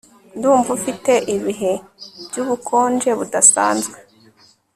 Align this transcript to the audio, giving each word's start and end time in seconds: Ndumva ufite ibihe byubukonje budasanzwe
Ndumva 0.37 0.69
ufite 0.77 1.11
ibihe 1.35 1.73
byubukonje 2.27 3.09
budasanzwe 3.19 3.97